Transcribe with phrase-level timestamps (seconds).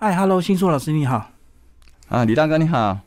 [0.00, 1.32] 嗨，Hello，新硕老师你好。
[2.08, 3.00] 啊，李大哥你好。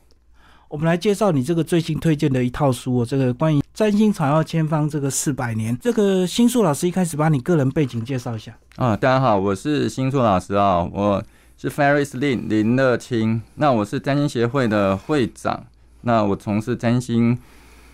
[0.68, 5.74] 我们来介绍你这个最新推荐的一套书哦，这个关于占星草药千方这个四百年。
[5.80, 8.54] 这个新硕老师一开始把你个人背景介绍一下。
[8.76, 11.24] 啊，大家好，我是新硕老师啊，我
[11.56, 13.40] 是 Ferris Lin 林乐清。
[13.54, 15.64] 那我是占星协会的会长。
[16.02, 17.38] 那我从事占星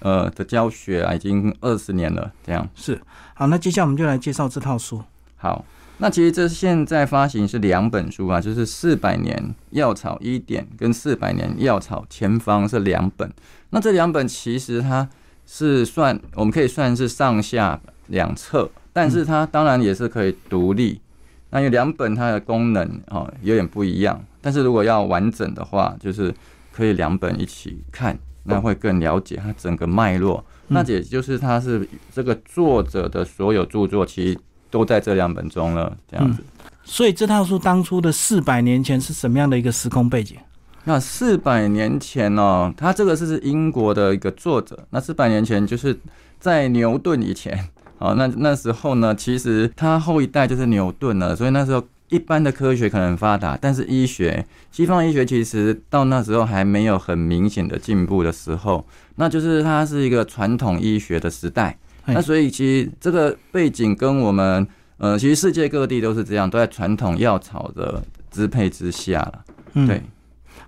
[0.01, 2.33] 呃的教学啊，已经二十年了。
[2.45, 3.01] 这样是
[3.35, 5.01] 好，那接下来我们就来介绍这套书。
[5.37, 5.65] 好。
[6.01, 13.29] 那其实这现在发行是两本书啊，就是四百年药草医典跟四百年药草前方是两本。
[13.71, 15.09] 那这两本其实它
[15.45, 21.01] 是算，我们可以算是上下两册，但是它当然也是可以独立。
[21.51, 26.33] 那有两本它的功能哦有点不一样，但是如果要完整的话，就是
[26.73, 30.45] 可以两本一起看，那会更了解它整个脉络。
[30.69, 34.39] 那也就是它是这个作者的所有著作，其实。
[34.71, 36.43] 都在这两本中了，这样子。
[36.85, 40.37] 所以这套书当初的四百年前是什么样的一个时空背景？
[40.85, 44.87] 那四百年前哦，他这个是英国的一个作者。
[44.89, 45.99] 那四百年前就是
[46.41, 51.37] 在牛顿以前， 哦，那那时候呢，其实他后一代就是牛顿了。
[51.37, 61.77] 所以那时候一般的科学可能发达，但是医学，西方医学其实到那时候还没有很明显的进步的时候，那就是它是一个传统医学的时代。
[62.15, 69.45] 那所以其实这个背景跟我们，呃，其实世界各地都是这样，都在传统药草的支配之下了。
[69.87, 70.03] 对，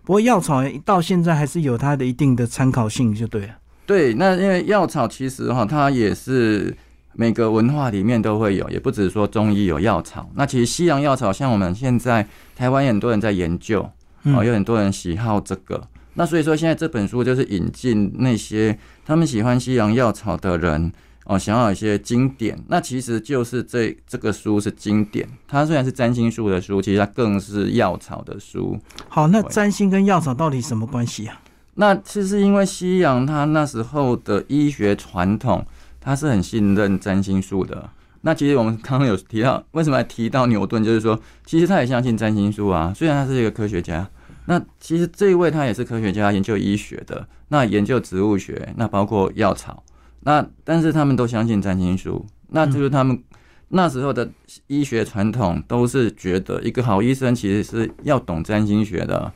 [0.04, 3.54] 不过药草到现在还是有它的一定的参考性，就对了。
[3.86, 6.76] 对，那因为药草其实哈，它也是
[7.14, 10.30] 每个文化里面都会有，也不只是说中医有药草。
[10.34, 13.82] 那其实西洋药草，像我们现在台湾很多人在研究，
[14.24, 15.82] 啊，有很多人喜好这个。
[16.14, 20.92] 那所以说现在这本书就是引进那些他们喜欢西洋药草的人。
[21.30, 25.24] 哦，想要一些经典，那其实就是这这个书是经典。
[25.46, 28.76] 它虽然是占星术的书，其实它更是药草的书。
[29.08, 31.40] 好，那占星跟药草到底什么关系啊？
[31.74, 35.64] 那其实因为西洋它那时候的医学传统，
[36.00, 37.88] 它是很信任占星术的。
[38.22, 42.92] 那其实我们刚刚有提到，为什么提到牛顿，就是说其实他也相信占星术啊。
[42.92, 44.04] 虽然他是一个科学家，
[44.46, 49.80] 那其实这一位他也是科学家，研究医学的，那研究植物学，那包括药草。
[50.22, 53.22] 那但是他们都相信占星术，那就是他们
[53.68, 54.28] 那时候的
[54.66, 59.32] 医学传统都是觉得一个好医生其实是要懂占星学的，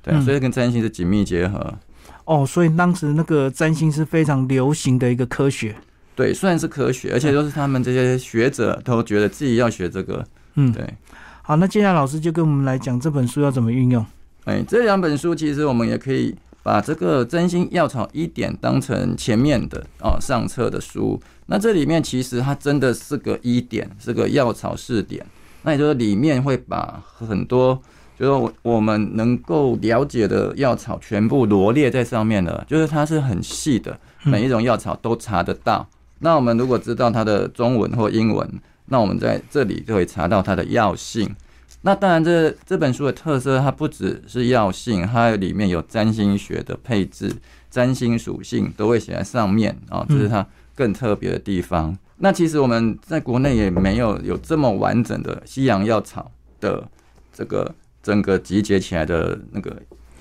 [0.00, 1.74] 对，所以跟占星是紧密结合。
[2.24, 5.76] 哦，所以当时那个占星是非常流行的一个科学，
[6.14, 10.24] 对，虽然是科学，而且都是他们这些学者都觉得自己要学这个。
[10.54, 10.88] 嗯，对。
[11.42, 14.06] 好，那接下来老师就跟我们来讲这本书要怎么运用。
[14.44, 16.34] 哎，这两本书其实我们也可以。
[16.62, 25.24] 把这个真心药草一点当成前面的哦上册的书，那这里面其实它真的是个一点，是个药草试点。
[25.62, 27.80] 那也就是里面会把很多，
[28.18, 35.88] 就是我我们能够了解的药草全部罗列在上面了，就是它是很细的，每一种药草都查得到。
[36.18, 38.48] 那我们如果知道它的中文或英文，
[38.86, 41.34] 那我们在这里就会查到它的药性。
[41.82, 47.34] 那当然，这这本书的特色，它不只是药性，它里面有占星学的配置，
[47.70, 51.96] 占星属性都会写在上面啊，这是它更特别的地方。
[52.18, 56.88] 那其实我们在国内也没有有这么完整的西洋药草的
[57.32, 59.76] 这个整个集结起来的那个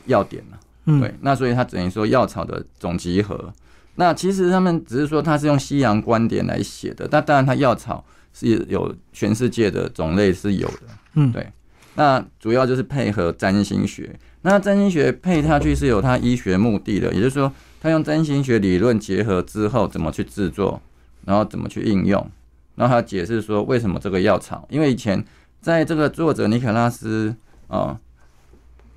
[0.07, 0.59] 要点了。
[0.99, 3.53] 对，那所以它等于说药草的总集合。
[3.95, 10.81] 那其实他们只是说它是用西洋观点来写的，但当然它药草是有全世界的种类是有的。
[11.15, 11.51] 嗯，对，
[11.95, 14.17] 那主要就是配合占星学。
[14.43, 20.81] 那占星学配下去是有它医学目的的，也就是说，它用占星学理论结合之后，怎么去制作，
[21.25, 22.31] 然后怎么去应用，
[22.75, 25.23] 然后他解释说为什么这个药草，因为以前
[25.61, 27.35] 在这个作者尼可拉斯
[27.67, 27.99] 啊，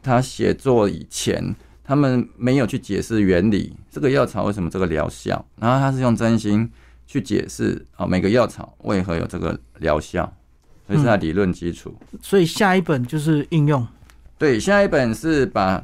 [0.02, 6.70] 他写作以前，他们没有去解释原理，这个药草为什么这个疗效，然后他是用占星
[7.06, 10.32] 去解释啊，每个药草为何有这个疗效。
[10.86, 13.86] 所以是它理论基础，所以下一本就是应用。
[14.36, 15.82] 对，下一本是把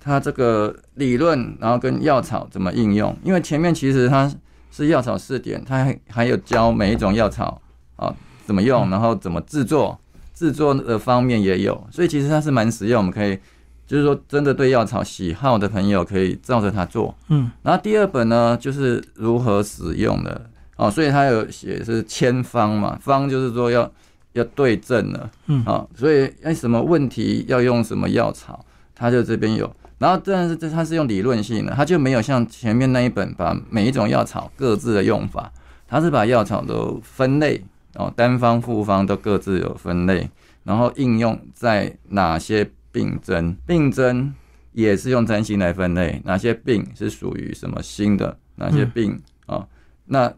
[0.00, 3.16] 它这个理论，然后跟药草怎么应用。
[3.22, 4.28] 因为前面其实它
[4.72, 7.62] 是药草试点，它还还有教每一种药草
[7.94, 8.12] 啊
[8.44, 9.96] 怎么用，然后怎么制作，
[10.34, 11.86] 制作的方面也有。
[11.92, 13.38] 所以其实它是蛮实用，我们可以
[13.86, 17.16] 就是说真的对药草喜好的朋友可以照着它做。
[17.28, 20.50] 嗯，然后第二本呢就是如何使用的
[20.80, 23.90] 哦，所以他有写是千方嘛，方就是说要。
[24.34, 29.68] 要对症了，嗯，啊，所以哎，什么问题要用什么药草，他就这边有，
[29.98, 35.52] 然后但是这它是用理论性的，它就没有像前面那一本把每一种药草各自的用法，
[35.88, 37.60] 它是把药草都分类，
[37.96, 40.30] 哦，单方、复方都各自有分类，
[40.62, 44.32] 然后应用在哪些病症，病症
[44.70, 49.66] 也是用占星来分类，哪些病是属于什么新的，哪些病啊、
[50.04, 50.32] 那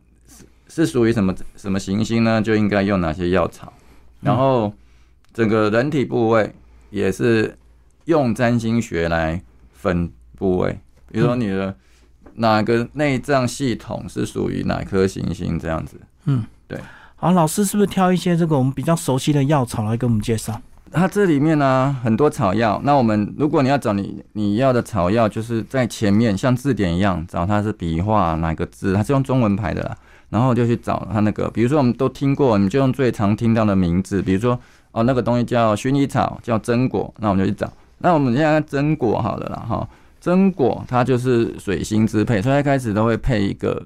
[0.73, 2.41] 是是属于什么什么行星呢？
[2.41, 3.71] 就应该用哪些药草，
[4.23, 4.73] 然后
[5.35, 6.55] 整个人体部位
[6.89, 7.59] 也是
[8.07, 9.43] 用占星学来
[9.75, 10.79] 分部位，
[11.11, 11.77] 比如说你的
[12.37, 16.01] 哪个内脏系统是属于哪颗行星这样子。
[16.25, 16.81] 嗯，对。
[17.17, 20.61] 好，老师是不是挑一些这个我们比较熟悉的药草来给我们介绍？
[20.91, 29.97] 它这里面呢很多草药，那我们如果你要找你你要的草药，就是在前面像字典一样找它是笔画哪个字，它是用中文排的啦，
[30.33, 34.59] 然后就去找他那个，比如说我们都听过，你就用最常听到的名字，比如说
[34.93, 37.71] 哦那个东西叫薰衣草，叫榛果，那我们就去找。
[37.99, 39.87] 那我们现在看榛果好了啦哈，
[40.23, 43.85] 榛果它就是水星支配，所以它一开始都会配一个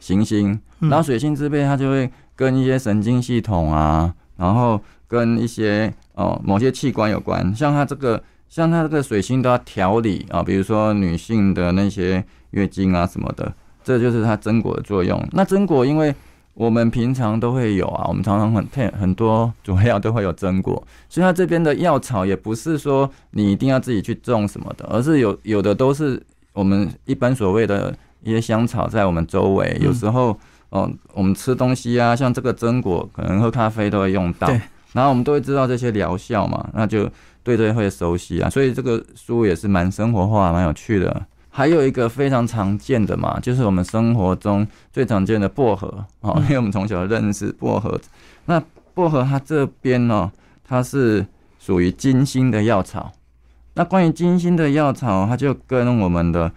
[0.00, 0.88] 行星，嗯。
[0.88, 13.52] 然后水星支配它就会跟一些神经系统啊，然后跟一些哦某些器官有关，像它这个像它这个水星都要调理啊，比如说女性的那些月经啊什么的，
[13.84, 15.22] 这就是它榛果的作用。
[15.32, 16.12] 那榛果因为
[16.54, 26.20] 我们平常都会有啊，我们常常很配很多主料都会有榛果，所以它这边的药草也不是说你一定要自己去种什么的，而是有有的都是
[26.52, 30.36] 我们一般所谓的一些香草在我们周围，有时候
[30.70, 34.60] 哦、我们吃东西啊，像这个榛果，可能喝咖啡都会用到对，
[34.92, 37.08] 然后我们都会知道这些疗效嘛，那就
[37.44, 41.24] 对这些会熟悉啊，所以这个书也是蛮生活化、蛮有趣的。
[41.56, 48.00] 还有一个非常常见的嘛，就是我们生活中最常见的薄荷哦，因为我们从小认识薄荷。
[48.46, 48.60] 那
[48.92, 50.32] 薄荷它这边呢、
[50.64, 51.24] 它是
[51.60, 53.12] 属于金星的药草。
[53.74, 56.50] 那关于金星的药草，它就跟我们的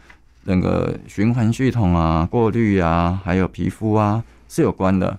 [0.47, 5.15] 整个循环系统啊、过滤啊，还有皮肤啊是有关的，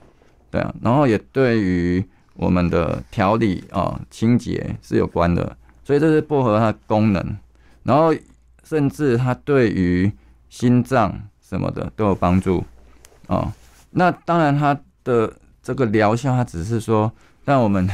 [0.50, 0.74] 对啊。
[0.82, 2.04] 然后也对于
[2.34, 7.36] 我们的调理啊、清洁是有关的，所以这是薄荷它的功能。
[7.84, 8.12] 然后
[8.68, 10.12] 甚至它对于
[10.50, 12.62] 心脏什么的都有帮助
[13.28, 13.50] 哦。
[13.92, 15.32] 那当然，它的
[15.62, 17.10] 这个疗效，它只是说
[17.46, 17.88] 让我们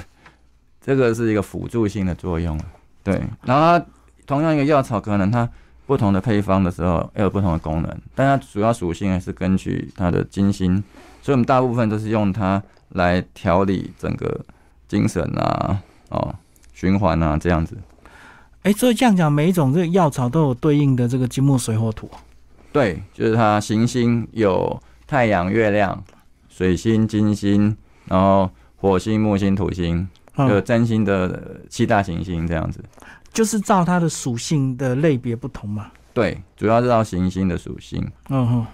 [0.80, 2.58] 这个是一个辅助性的作用，
[3.04, 3.22] 对。
[3.42, 3.86] 然后它
[4.26, 5.48] 同样一个药草，可能它
[5.86, 10.82] 不同的配方的时候要有不同的功能，但它主要属性还是根据它的金星，
[11.22, 14.44] 所以我们大部分都是用它来调理整个
[14.88, 16.34] 精神啊、哦
[16.72, 17.78] 循环啊这样子。
[18.64, 22.10] 哎，所以这样讲，每一种这个药草都有对应的这个金木水火土。
[22.72, 26.02] 对，就是它行星有太阳、月亮、
[26.48, 27.76] 水星、金星，
[28.06, 32.82] 然后火星、木星、土星，就嗯，占星的呃七大行星这样子。
[33.34, 35.90] 就是照它的属性的类别不同嘛。
[36.14, 38.66] 对，主要是照行星的属性，嗯哼，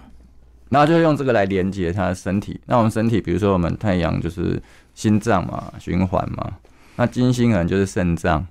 [0.69, 2.61] 然后就用这个来连接它的身体。
[2.65, 4.61] 那我们身体，比如说我们太阳就是
[4.95, 6.53] 心脏嘛，循环嘛，
[6.95, 8.45] 那金星可能就是肾脏，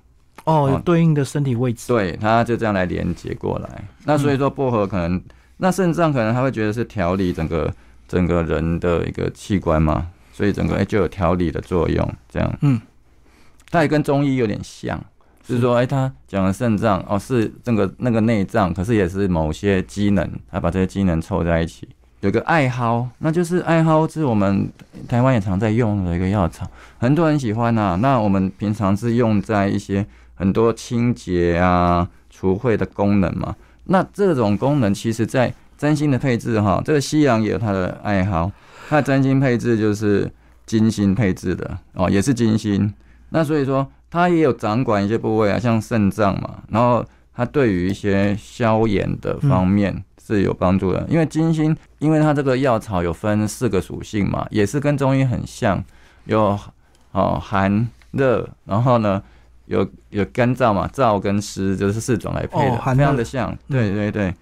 [0.45, 1.87] 哦，有哦对应的身体位置。
[1.87, 3.83] 对，它就这样来连接过来。
[4.05, 5.21] 那所以说薄荷可能，
[5.57, 7.73] 那肾脏可能他会觉得是调理整个
[8.07, 12.57] 整个人的一个器官嘛，所以整个哎、就有调理的作用，这样。
[12.61, 12.81] 嗯，
[13.69, 14.99] 它也跟中医有点像，
[15.45, 21.87] 就是说哎、他讲的肾脏哦是这个那个内脏，可是也是某些机能，他把这些机能凑在一起。
[22.21, 24.71] 有个艾蒿，那就是艾蒿是我们
[25.07, 30.05] 台湾也常在用的一个药草，很多人喜欢呐、那我们平常是用在一些
[30.41, 33.55] 很多清洁啊、除秽的功能嘛。
[33.85, 38.51] 那这种功能其实在占星的配置哈，这个西洋也有它的爱好，
[38.89, 40.31] 它的占星配置就是
[40.65, 42.91] 金星配置的哦，也是金星。
[43.29, 47.05] 那所以说它也有掌管一些部位啊，像肾脏嘛，然后
[47.35, 55.83] 它对于一些消炎的方面是有帮助的，因为金星，因为它这个药草有分四个属性嘛，也是跟中医很像，
[56.25, 56.57] 有
[57.11, 59.21] 哦寒热，然后呢
[59.71, 64.33] 有有干燥嘛，燥跟湿就是四种来配的，哦非常的像，对对对。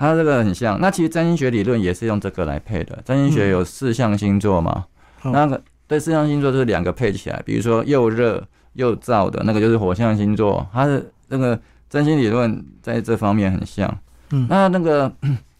[0.00, 2.96] 它这个很像，那其实占星学理论也是用这个来配的。
[3.04, 4.84] 占星学有四象星座嘛，
[5.24, 11.58] 嗯那个对四象星座就是两个配起来，比如说又热又燥的那个就是火象星座，它的那个
[11.90, 13.92] 占星理论在这方面很像。
[14.30, 15.12] 嗯那那个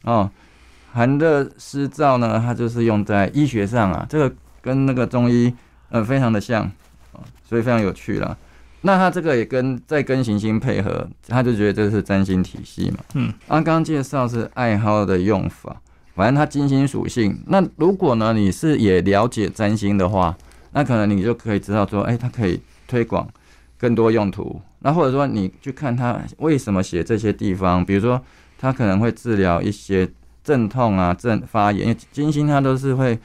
[0.04, 0.30] 哦，
[0.92, 4.32] 寒热湿燥呢，它就是用在医学上啊，这个
[4.62, 5.52] 跟那个中医
[5.88, 6.64] 呃非常的像，
[7.10, 8.36] 哦所以非常有趣啦。
[8.88, 12.96] 那他这个也跟在跟行星配合，他就觉得这是占星体系嘛。
[13.12, 15.76] 嗯，刚刚介绍是爱好的用法，
[16.14, 17.38] 反正它金星属性。
[17.48, 20.34] 那如果呢你是也了解占星的话，
[20.72, 23.28] 那可能你就可以知道说，哎、它可以推广
[23.76, 24.58] 更多用途。
[24.78, 28.18] 那或者说你去看他为什么写这些地方，比如说
[28.58, 30.08] 他可能会治疗一些
[30.42, 33.18] 阵痛啊、阵发炎，因为金星它都是会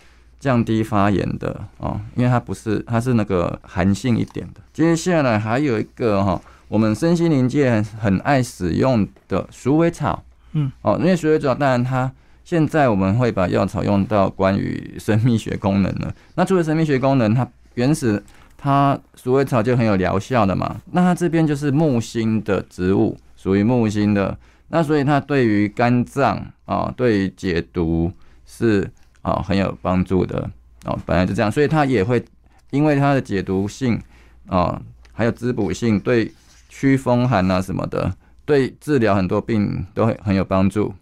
[0.44, 4.60] 降低发炎的哦，因为它不是它是那个寒性一点的。
[4.74, 10.22] 接下来还有一个哈、我们身心灵界很很爱使用的鼠尾草，
[10.52, 12.12] 嗯，哦，因为鼠尾草当然它
[12.44, 16.14] 现在我们会把药草用到关于生命学功能了。
[16.36, 18.22] 那除了生命学功能，它原始
[18.58, 20.76] 它鼠尾草就很有疗效的嘛。
[20.92, 28.12] 那它这边就是木星的植物，属于木星的，那所以它对于肝脏啊，对于解毒
[28.46, 28.92] 是
[29.24, 30.48] 啊很有帮助的
[30.86, 30.96] 哦。
[31.08, 32.24] 本来就这样，所以它也会
[32.70, 34.00] 因为它的解毒性
[34.46, 34.80] 啊，
[35.12, 36.32] 还有滋补性，对
[36.70, 38.16] 驱风寒啊什么的，
[38.46, 40.94] 对治疗很多病都会很有帮助。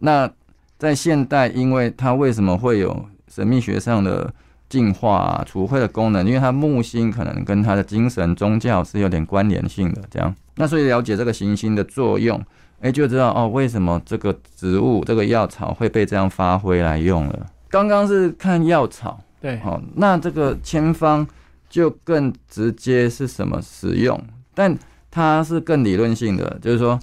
[0.00, 0.30] 那
[0.78, 4.32] 在现代，因为它为什么会有神秘学上的
[4.68, 6.26] 净化、啊、除秽的功能？
[6.26, 10.02] 因为它木星可能跟它的精神宗教是有点关联性的。
[10.10, 12.40] 这样，那所以了解这个行星的作用，
[12.80, 17.46] 哎，就知道哦，为什么这个植物、这个药草会被这样发挥来用了。
[17.68, 21.26] 刚刚是看药草，对，好，那这个千方
[21.68, 24.18] 就更直接是什么使用？
[24.54, 24.76] 但
[25.10, 26.98] 它是更理论性的，就是说，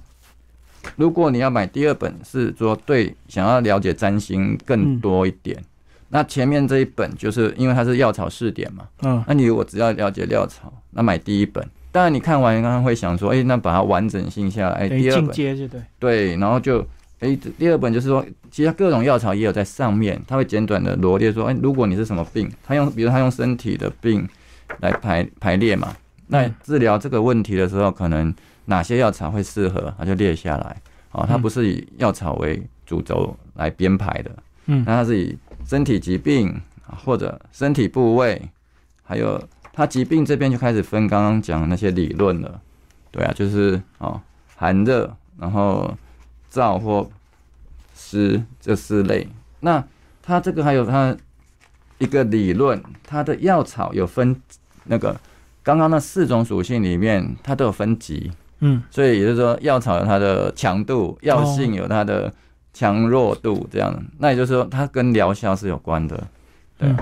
[0.95, 5.63] 如果你要买第二本，是说对想要了解占星更多一点，
[6.09, 15.69] 那前面这一本就是因为它是药草试点嘛，嗯，那你如果只要了解药草，那买第一本，当然你看完刚刚会想说，哎、那把它完整性下来，等于进第二本。
[15.69, 16.85] 对，对，然后就
[17.19, 24.27] 诶，第二本就是说，其实各种药草也有在上面，它会简短的罗列说，哎，如果你是什么病，他用，比如他用身体的病
[24.79, 25.95] 来排排列嘛，
[26.27, 28.33] 那嗯治疗这个问题的时候，可能
[28.65, 30.77] 哪些药草会适合，他就列下来。
[31.13, 34.31] 哦，它不是以药草为主轴来编排的，
[34.65, 34.83] 嗯。
[34.85, 36.53] 那它是以身体疾病
[36.85, 38.39] 或者身体部位，
[39.03, 39.41] 还有
[39.77, 42.59] 它疾病这边就开始分刚刚讲的那些理论了。
[43.11, 44.19] 对啊，就是哦，
[44.55, 45.95] 寒热，然后
[46.51, 47.07] 燥或
[47.95, 49.27] 湿这四类。
[49.59, 49.83] 那
[50.23, 51.15] 它这个还有它
[51.99, 54.41] 一个理论，它的药草有分
[54.85, 55.15] 那个
[55.61, 58.31] 刚刚那四种属性里面，它都有分级。
[58.61, 62.33] 嗯所以也就是说，药草有它的强度，药性有它的
[62.73, 63.95] 强弱度，这样。
[64.17, 66.23] 那也就是说，它跟疗效是有关的。
[66.79, 66.97] 对，嗯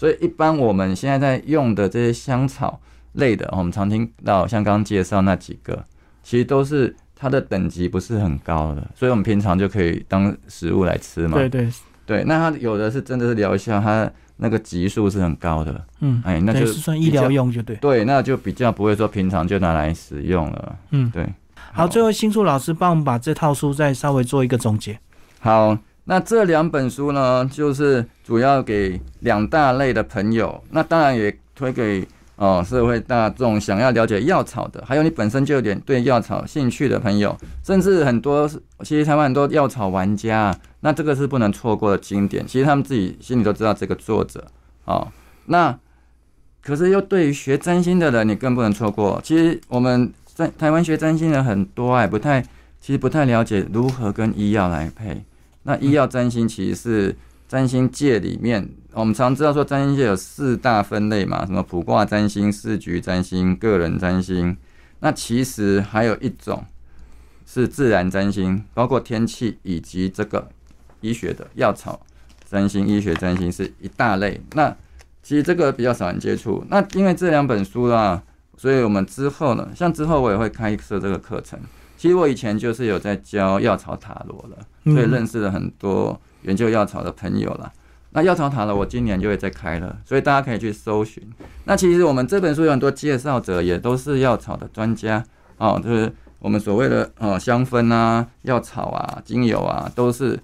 [0.00, 2.80] 所以一般我们现在在用的这些香草
[3.12, 5.84] 类的，我们常听到像刚刚介绍那几个，
[6.22, 11.36] 其实都是它的等级不是很高的，所以我们平常就可以当食物来吃嘛。
[11.36, 11.68] 对对，
[12.06, 15.84] 对，那它有的是真的是疗效，它那个级数是很高的。
[16.00, 20.78] 嗯，哎，那就是算医疗用就对，对，那就比较不会说平常就拿来使用了。
[20.92, 21.28] 嗯，对。
[21.74, 24.98] 好，最后新树老师帮我们把这套书再稍微做一个总结。
[25.40, 38.48] 好，那这两本书呢，就是主要给两大类的朋友，那当然也推给哦社会大众想要了解药草的，还有你本身就有点对药草兴趣的朋友，甚至很多
[38.80, 42.44] 其实台湾很多药草玩家，那这个是不能错过的经典。
[42.46, 44.44] 其实他们自己心里都知道这个作者
[44.86, 45.06] 哦，
[45.46, 45.78] 那
[46.62, 49.20] 可是又对于学占星的人，你更不能错过。
[49.22, 52.42] 其实我们在台湾学占星的很多哎，不太
[52.80, 55.22] 其实不太了解如何跟医药来配。
[55.64, 57.16] 那医药占星其实是
[57.48, 64.56] 占星界里面，我们常知道说占星界有四大分类嘛，什么卜卦占星、四局占星、个人占星。
[65.00, 66.64] 那其实还有一种
[67.46, 70.48] 是自然占星，包括天气以及这个
[71.00, 72.00] 医学的药草
[72.48, 74.40] 占星、医学占星是一大类。
[74.52, 74.74] 那
[75.22, 76.64] 其实这个比较少人接触。
[76.68, 78.22] 那因为这两本书啦，
[78.56, 81.58] 所以我们之后呢，像之后我也会开设这个课程。
[82.00, 87.70] 其实我以前就是有在教药草塔罗了，嗯所以认识了很多研究药草的朋友啦。
[88.12, 91.22] 那药草塔罗我今年就会再开了，所以大家可以去搜寻。
[91.64, 95.22] 那其实我们这本书有很多介绍者，也都是药草的专家
[95.58, 100.40] 哦，就是我们所谓的呃香氛啊、药草啊、精油啊，都是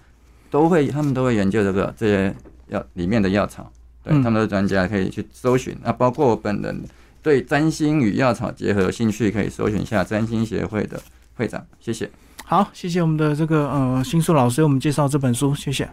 [0.51, 2.37] 都会他们都会研究这个这些
[2.69, 3.73] 药里面的药草，
[4.03, 5.75] 对嗯他们都是专家，可以去搜寻。
[5.83, 6.85] 那包括我本人
[7.23, 11.01] 对占星与药草结合有兴趣，可以搜寻一下占星协会的
[11.37, 12.11] 会长，谢谢。
[12.45, 15.89] 好，谢谢我们的这个呃新书老师为我们介绍这本书，谢谢。